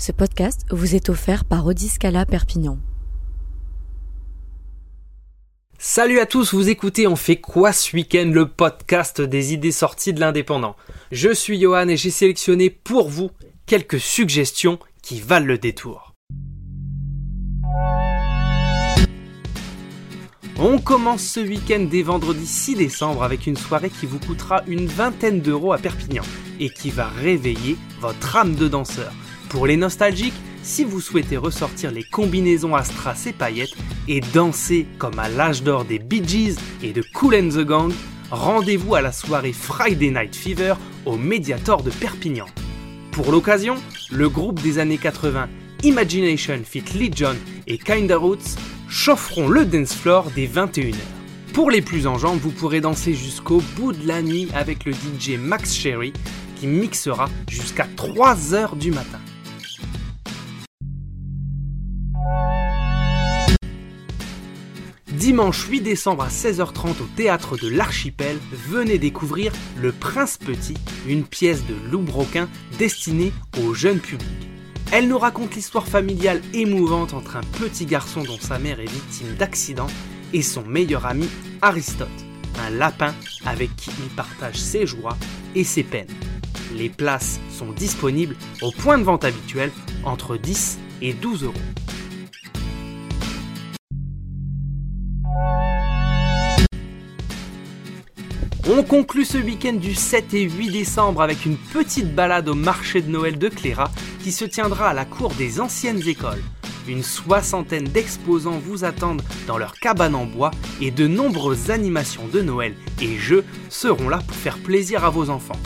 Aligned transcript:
Ce 0.00 0.12
podcast 0.12 0.62
vous 0.70 0.94
est 0.94 1.10
offert 1.10 1.44
par 1.44 1.66
Odiscala 1.66 2.24
Perpignan. 2.24 2.78
Salut 5.78 6.20
à 6.20 6.24
tous, 6.24 6.54
vous 6.54 6.70
écoutez 6.70 7.06
On 7.06 7.16
fait 7.16 7.36
quoi 7.36 7.74
ce 7.74 7.94
week-end, 7.94 8.30
le 8.32 8.48
podcast 8.48 9.20
des 9.20 9.52
idées 9.52 9.72
sorties 9.72 10.14
de 10.14 10.20
l'indépendant. 10.20 10.74
Je 11.12 11.30
suis 11.34 11.60
Johan 11.60 11.88
et 11.88 11.98
j'ai 11.98 12.08
sélectionné 12.08 12.70
pour 12.70 13.10
vous 13.10 13.30
quelques 13.66 14.00
suggestions 14.00 14.78
qui 15.02 15.20
valent 15.20 15.44
le 15.44 15.58
détour. 15.58 16.14
On 20.58 20.78
commence 20.78 21.24
ce 21.24 21.40
week-end 21.40 21.86
dès 21.90 22.02
vendredi 22.02 22.46
6 22.46 22.76
décembre 22.76 23.22
avec 23.22 23.46
une 23.46 23.58
soirée 23.58 23.90
qui 23.90 24.06
vous 24.06 24.18
coûtera 24.18 24.62
une 24.66 24.86
vingtaine 24.86 25.42
d'euros 25.42 25.74
à 25.74 25.78
Perpignan 25.78 26.24
et 26.58 26.70
qui 26.70 26.88
va 26.88 27.06
réveiller 27.08 27.76
votre 28.00 28.36
âme 28.36 28.54
de 28.54 28.66
danseur. 28.66 29.12
Pour 29.50 29.66
les 29.66 29.76
nostalgiques, 29.76 30.40
si 30.62 30.84
vous 30.84 31.00
souhaitez 31.00 31.36
ressortir 31.36 31.90
les 31.90 32.04
combinaisons 32.04 32.76
à 32.76 32.84
strass 32.84 33.26
et 33.26 33.32
paillettes 33.32 33.74
et 34.06 34.20
danser 34.20 34.86
comme 34.96 35.18
à 35.18 35.28
l'âge 35.28 35.64
d'or 35.64 35.84
des 35.84 35.98
Bee 35.98 36.22
Gees 36.24 36.56
et 36.84 36.92
de 36.92 37.02
Cool 37.02 37.34
and 37.34 37.48
the 37.48 37.66
Gang, 37.66 37.92
rendez-vous 38.30 38.94
à 38.94 39.00
la 39.00 39.10
soirée 39.10 39.52
Friday 39.52 40.10
Night 40.12 40.36
Fever 40.36 40.74
au 41.04 41.16
Mediator 41.16 41.82
de 41.82 41.90
Perpignan. 41.90 42.46
Pour 43.10 43.32
l'occasion, 43.32 43.74
le 44.12 44.28
groupe 44.28 44.62
des 44.62 44.78
années 44.78 44.98
80 44.98 45.48
Imagination 45.82 46.60
Fit 46.64 46.84
Legion 46.94 47.34
et 47.66 47.76
Kinda 47.76 48.18
Roots 48.18 48.56
chaufferont 48.88 49.48
le 49.48 49.64
dance 49.64 49.94
floor 49.94 50.30
dès 50.36 50.46
21h. 50.46 50.94
Pour 51.54 51.72
les 51.72 51.82
plus 51.82 52.06
en 52.06 52.18
jambes, 52.18 52.38
vous 52.38 52.52
pourrez 52.52 52.80
danser 52.80 53.14
jusqu'au 53.14 53.60
bout 53.74 53.94
de 53.94 54.06
la 54.06 54.22
nuit 54.22 54.48
avec 54.54 54.84
le 54.84 54.92
DJ 54.92 55.30
Max 55.40 55.74
Sherry 55.74 56.12
qui 56.54 56.68
mixera 56.68 57.28
jusqu'à 57.48 57.88
3h 57.96 58.78
du 58.78 58.92
matin. 58.92 59.18
Dimanche 65.12 65.66
8 65.66 65.80
décembre 65.80 66.22
à 66.22 66.28
16h30 66.28 67.02
au 67.02 67.08
théâtre 67.16 67.56
de 67.56 67.68
l'Archipel, 67.68 68.38
venez 68.52 68.96
découvrir 68.96 69.52
Le 69.76 69.90
Prince 69.90 70.38
Petit, 70.38 70.76
une 71.08 71.24
pièce 71.24 71.66
de 71.66 71.74
Lou 71.90 71.98
Broquin 71.98 72.48
destinée 72.78 73.32
au 73.60 73.74
jeune 73.74 73.98
public. 73.98 74.28
Elle 74.92 75.08
nous 75.08 75.18
raconte 75.18 75.56
l'histoire 75.56 75.88
familiale 75.88 76.40
émouvante 76.54 77.12
entre 77.12 77.36
un 77.36 77.42
petit 77.58 77.86
garçon 77.86 78.22
dont 78.22 78.38
sa 78.38 78.60
mère 78.60 78.78
est 78.78 78.90
victime 78.90 79.34
d'accident 79.34 79.88
et 80.32 80.42
son 80.42 80.62
meilleur 80.62 81.06
ami 81.06 81.28
Aristote, 81.60 82.08
un 82.64 82.70
lapin 82.70 83.12
avec 83.44 83.74
qui 83.74 83.90
il 84.04 84.14
partage 84.14 84.60
ses 84.60 84.86
joies 84.86 85.16
et 85.56 85.64
ses 85.64 85.82
peines. 85.82 86.06
Les 86.72 86.88
places 86.88 87.40
sont 87.50 87.72
disponibles 87.72 88.36
au 88.62 88.70
point 88.70 88.96
de 88.96 89.02
vente 89.02 89.24
habituel 89.24 89.72
entre 90.04 90.36
10 90.36 90.78
et 91.02 91.14
12 91.14 91.44
euros. 91.44 91.54
On 98.68 98.82
conclut 98.82 99.24
ce 99.24 99.38
week-end 99.38 99.72
du 99.72 99.94
7 99.94 100.34
et 100.34 100.42
8 100.42 100.70
décembre 100.70 101.22
avec 101.22 101.46
une 101.46 101.56
petite 101.56 102.14
balade 102.14 102.48
au 102.48 102.54
marché 102.54 103.00
de 103.00 103.10
Noël 103.10 103.38
de 103.38 103.48
Cléra 103.48 103.90
qui 104.22 104.32
se 104.32 104.44
tiendra 104.44 104.90
à 104.90 104.94
la 104.94 105.06
cour 105.06 105.32
des 105.34 105.60
anciennes 105.60 106.06
écoles. 106.06 106.42
Une 106.86 107.02
soixantaine 107.02 107.84
d'exposants 107.84 108.58
vous 108.58 108.84
attendent 108.84 109.22
dans 109.46 109.56
leur 109.56 109.74
cabane 109.74 110.14
en 110.14 110.26
bois 110.26 110.50
et 110.80 110.90
de 110.90 111.06
nombreuses 111.06 111.70
animations 111.70 112.28
de 112.28 112.42
Noël 112.42 112.74
et 113.00 113.16
jeux 113.16 113.44
seront 113.70 114.08
là 114.08 114.18
pour 114.18 114.36
faire 114.36 114.58
plaisir 114.58 115.04
à 115.04 115.10
vos 115.10 115.30
enfants. 115.30 115.60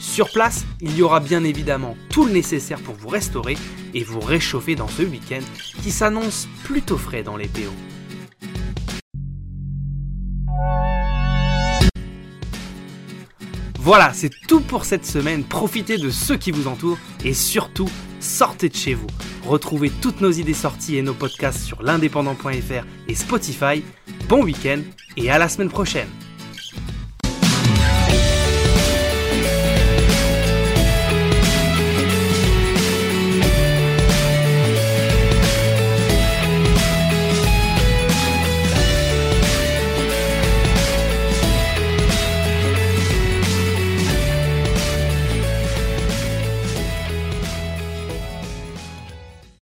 Sur 0.00 0.30
place, 0.30 0.64
il 0.80 0.96
y 0.96 1.02
aura 1.02 1.20
bien 1.20 1.44
évidemment 1.44 1.96
tout 2.08 2.24
le 2.24 2.32
nécessaire 2.32 2.80
pour 2.80 2.96
vous 2.96 3.08
restaurer 3.08 3.56
et 3.94 4.02
vous 4.02 4.20
réchauffer 4.20 4.74
dans 4.74 4.88
ce 4.88 5.02
week-end 5.02 5.44
qui 5.82 5.92
s'annonce 5.92 6.48
plutôt 6.64 6.98
frais 6.98 7.22
dans 7.22 7.36
les. 7.36 7.48
Voilà, 13.90 14.12
c'est 14.12 14.30
tout 14.46 14.60
pour 14.60 14.84
cette 14.84 15.04
semaine. 15.04 15.42
Profitez 15.42 15.98
de 15.98 16.10
ceux 16.10 16.36
qui 16.36 16.52
vous 16.52 16.68
entourent 16.68 17.00
et 17.24 17.34
surtout, 17.34 17.88
sortez 18.20 18.68
de 18.68 18.76
chez 18.76 18.94
vous. 18.94 19.08
Retrouvez 19.42 19.90
toutes 19.90 20.20
nos 20.20 20.30
idées 20.30 20.54
sorties 20.54 20.96
et 20.96 21.02
nos 21.02 21.12
podcasts 21.12 21.64
sur 21.64 21.82
l'indépendant.fr 21.82 22.86
et 23.08 23.14
Spotify. 23.16 23.82
Bon 24.28 24.44
week-end 24.44 24.78
et 25.16 25.28
à 25.28 25.38
la 25.38 25.48
semaine 25.48 25.70
prochaine. 25.70 26.06